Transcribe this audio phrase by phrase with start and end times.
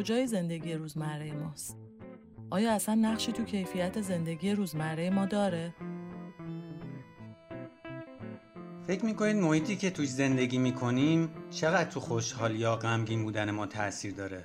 [0.00, 1.76] کجای زندگی روزمره ماست؟
[2.50, 5.74] آیا اصلا نقشی تو کیفیت زندگی روزمره ما داره؟
[8.86, 14.14] فکر می‌کنید محیطی که توش زندگی می‌کنیم چقدر تو خوشحال یا غمگین بودن ما تاثیر
[14.14, 14.44] داره؟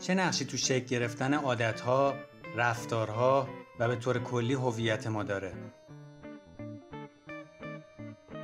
[0.00, 2.14] چه نقشی تو شکل گرفتن عادتها،
[2.56, 3.48] رفتارها
[3.78, 5.52] و به طور کلی هویت ما داره؟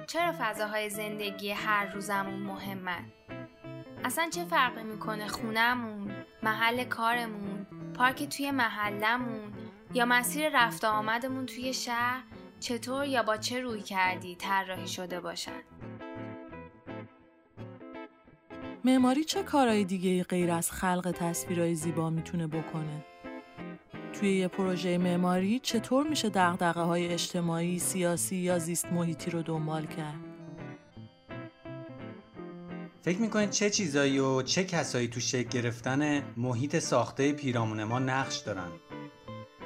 [0.07, 3.05] چرا فضاهای زندگی هر روزمون مهمن؟
[4.05, 5.94] اصلا چه فرقی می‌کنه خونهمون،
[6.45, 9.53] محل کارمون، پارک توی محلمون
[9.95, 12.23] یا مسیر رفت آمدمون توی شهر
[12.61, 15.61] چطور یا با چه روی کردی طراحی شده باشن؟
[18.85, 23.05] معماری چه کارهای دیگه غیر از خلق تصویرهای زیبا می‌تونه بکنه؟
[24.13, 29.87] توی یه پروژه معماری چطور میشه دقدقه های اجتماعی، سیاسی یا زیست محیطی رو دنبال
[29.87, 30.34] کرد؟
[33.05, 38.37] فکر می‌کنید چه چیزایی و چه کسایی تو شکل گرفتن محیط ساخته پیرامون ما نقش
[38.37, 38.71] دارن؟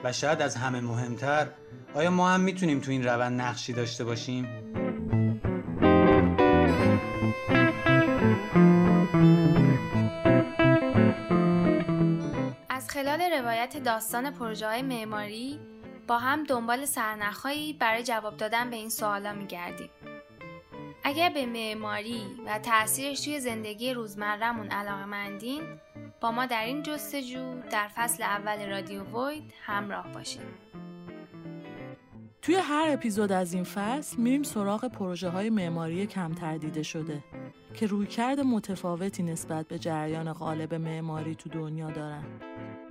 [0.04, 1.48] و شاید از همه مهمتر
[1.94, 4.44] آیا ما هم می‌تونیم تو این روند نقشی داشته باشیم؟
[12.68, 15.60] از خلال روایت داستان پروژه معماری
[16.08, 19.90] با هم دنبال سرنخهایی برای جواب دادن به این سوالا میگردیم.
[21.04, 25.62] اگر به معماری و تاثیرش توی زندگی روزمرهمون علاقه مندین
[26.20, 30.68] با ما در این جستجو در فصل اول رادیو وید همراه باشید.
[32.42, 37.24] توی هر اپیزود از این فصل میریم سراغ پروژه های معماری کمتر دیده شده
[37.74, 42.24] که رویکرد متفاوتی نسبت به جریان غالب معماری تو دنیا دارن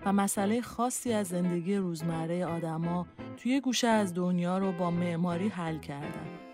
[0.05, 5.78] و مسئله خاصی از زندگی روزمره آدما توی گوشه از دنیا رو با معماری حل
[5.80, 6.47] کردن.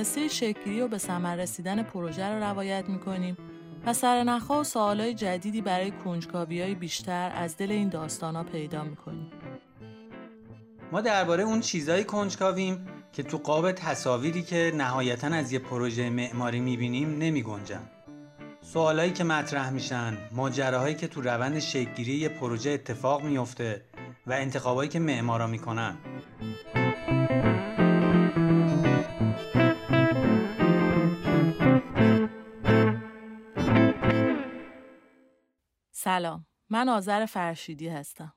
[0.00, 3.36] قصه شکلی و به ثمر رسیدن پروژه رو روایت می‌کنیم
[3.86, 9.30] و سرنخها و سوالای جدیدی برای کنجکاوی بیشتر از دل این داستانا پیدا می‌کنیم.
[10.92, 16.60] ما درباره اون چیزایی کنجکاویم که تو قاب تصاویری که نهایتا از یه پروژه معماری
[16.60, 17.90] می‌بینیم نمی گنجن.
[18.60, 23.82] سوالایی که مطرح میشن، ماجراهایی که تو روند شکلگیری یه پروژه اتفاق میفته
[24.26, 25.96] و انتخابایی که معمارا می‌کنن.
[36.10, 38.34] سلام، من آذر فرشیدی هستم.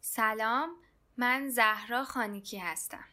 [0.00, 0.68] سلام،
[1.16, 3.04] من زهرا خانیکی هستم.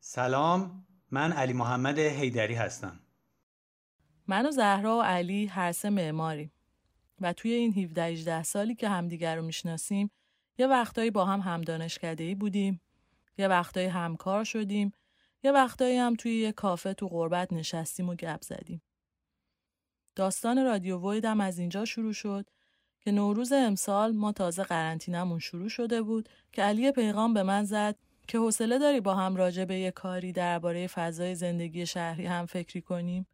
[0.00, 3.00] سلام من علی محمد حیدری هستم.
[4.26, 6.52] من و زهرا و علی هر سه معماریم.
[7.20, 10.10] و توی این 17 18 سالی که همدیگر رو می‌شناسیم
[10.58, 12.80] یه وقتایی با هم هم دانشکده‌ای بودیم.
[13.38, 14.92] یه وقتایی همکار شدیم.
[15.42, 18.82] یه وقتایی هم توی یه کافه تو غربت نشستیم و گپ زدیم.
[20.14, 22.50] داستان رادیو وید هم از اینجا شروع شد.
[23.00, 27.96] که نوروز امسال ما تازه قرنطینمون شروع شده بود که علی پیغام به من زد
[28.28, 32.82] که حوصله داری با هم راجع به یه کاری درباره فضای زندگی شهری هم فکری
[32.82, 33.26] کنیم؟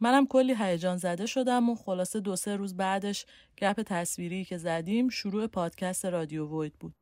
[0.00, 3.26] منم کلی هیجان زده شدم و خلاصه دو سه روز بعدش
[3.58, 6.94] گپ تصویری که زدیم شروع پادکست رادیو وید بود.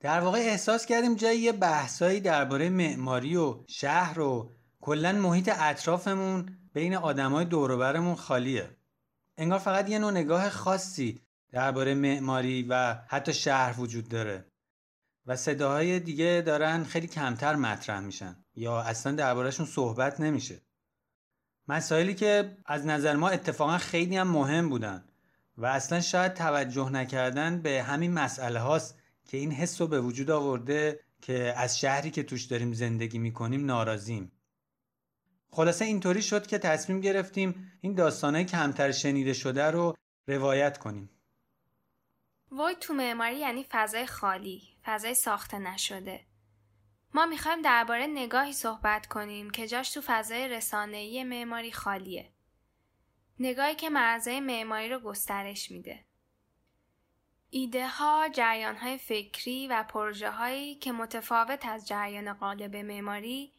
[0.00, 6.58] در واقع احساس کردیم جای یه بحثایی درباره معماری و شهر و کلا محیط اطرافمون
[6.72, 8.70] بین آدمای دوروبرمون خالیه.
[9.40, 11.20] انگار فقط یه نوع نگاه خاصی
[11.52, 14.44] درباره معماری و حتی شهر وجود داره.
[15.26, 20.60] و صداهای دیگه دارن خیلی کمتر مطرح میشن یا اصلا دربارهشون صحبت نمیشه
[21.68, 25.04] مسائلی که از نظر ما اتفاقا خیلی هم مهم بودن
[25.58, 30.30] و اصلا شاید توجه نکردن به همین مسئله هاست که این حس رو به وجود
[30.30, 34.32] آورده که از شهری که توش داریم زندگی می‌کنیم ناراضیم
[35.52, 39.96] خلاصه اینطوری شد که تصمیم گرفتیم این داستانه کمتر شنیده شده رو
[40.26, 41.10] روایت کنیم.
[42.50, 46.26] وای تو معماری یعنی فضای خالی فضای ساخته نشده.
[47.14, 52.32] ما می‌خوایم درباره نگاهی صحبت کنیم که جاش تو فضای رسانه‌ای معماری خالیه.
[53.38, 56.04] نگاهی که مرزهای معماری رو گسترش میده.
[57.50, 63.52] ایده ها، جریان های فکری و پروژه هایی که متفاوت از جریان قالب معماری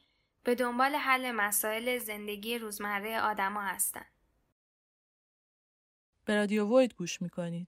[0.43, 4.05] به دنبال حل مسائل زندگی روزمره آدما هستند.
[6.25, 7.67] به رادیو وید گوش می‌کنید.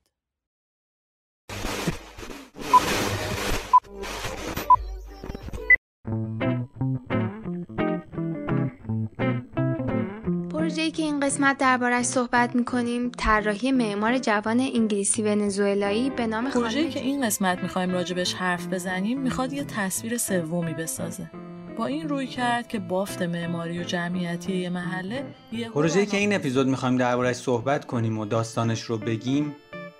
[10.51, 16.89] پروژه‌ای که این قسمت دربارش صحبت می‌کنیم طراحی معمار جوان انگلیسی ونزوئلایی به نام پروژه‌ای
[16.89, 21.42] که این قسمت می‌خوایم راجبش حرف بزنیم می‌خواد یه تصویر سومی بسازه
[21.77, 26.35] با این روی کرد که بافت معماری و جمعیتی یه محله یه پروژه‌ای که این
[26.35, 29.55] اپیزود می‌خوایم دربارهش صحبت کنیم و داستانش رو بگیم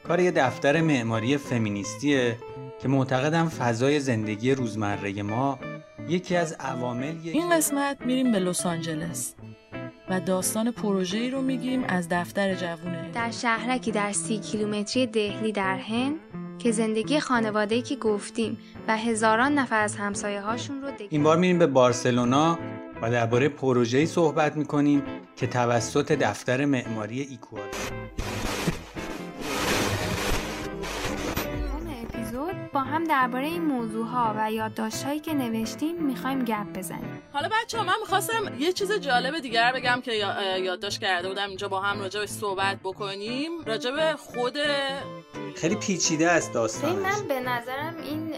[0.08, 2.38] کار یه دفتر معماری فمینیستیه
[2.82, 5.60] که معتقدم فضای زندگی روزمره ما
[6.10, 9.34] یکی از عوامل این قسمت میریم به لس آنجلس
[10.10, 15.52] و داستان پروژه ای رو میگیم از دفتر جوونه در شهرکی در سی کیلومتری دهلی
[15.52, 16.16] در هند
[16.60, 18.58] که زندگی خانواده که گفتیم
[18.88, 22.60] و هزاران نفر از همسایه هاشون رو این بار میریم به بارسلونا
[23.02, 25.04] و درباره پروژه‌ای صحبت می‌کنیم
[25.36, 27.92] که توسط دفتر معماری ایکوادور.
[32.74, 37.22] با هم درباره این موضوع ها و یادداشتهایی که نوشتیم می‌خوایم گپ بزنیم.
[37.34, 40.14] حالا بچه ها من می‌خواستم یه چیز جالب دیگر بگم که
[40.60, 41.50] یادداشت کرده بودم.
[41.50, 43.52] اینجا با هم راجع به صحبت بکنیم.
[43.66, 44.58] راجع به خود
[45.56, 48.34] خیلی پیچیده است داستان من به نظرم این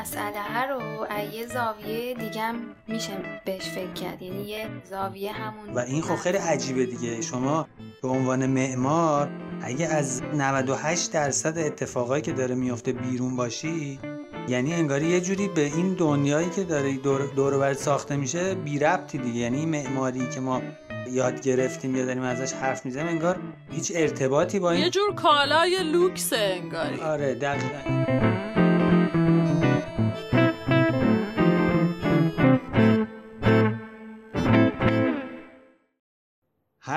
[0.00, 2.52] مسئله رو یه زاویه دیگه
[2.88, 3.12] میشه
[3.44, 4.22] بهش فکر کرد.
[4.22, 7.20] یعنی یه زاویه همون و این خب خیلی عجیبه دیگه.
[7.20, 7.68] شما
[8.02, 9.30] به عنوان معمار
[9.62, 13.98] اگه از 98 درصد اتفاقایی که داره میفته بیرون باشی
[14.48, 19.18] یعنی انگاری یه جوری به این دنیایی که داره دور, دور ساخته میشه بی ربطی
[19.18, 19.40] دیگه.
[19.40, 20.62] یعنی معماری که ما
[21.10, 23.38] یاد گرفتیم یا داریم ازش حرف می‌زنیم انگار
[23.70, 27.00] هیچ ارتباطی با این یه جور کالای لوکس انگاری.
[27.00, 28.49] آره دقیقا.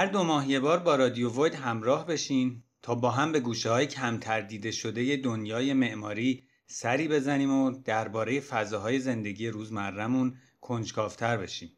[0.03, 3.69] هر دو ماه یه بار با رادیو Void همراه بشین تا با هم به گوشه
[3.69, 11.77] های کمتر دیده شده دنیای معماری سری بزنیم و درباره فضاهای زندگی روزمرهمون کنجکاوتر بشیم.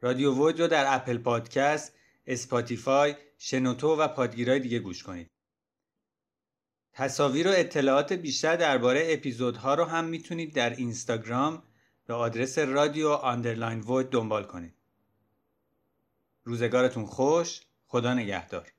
[0.00, 1.94] رادیو Void رو در اپل پادکست،
[2.26, 5.30] Spotify، شنوتو و پادگیرهای دیگه گوش کنید.
[6.92, 11.62] تصاویر و اطلاعات بیشتر درباره اپیزودها رو هم می‌تونید در اینستاگرام
[12.06, 14.74] به آدرس رادیو underline وید دنبال کنید.
[16.46, 18.75] روزگارتون خوش خدا نگهدار.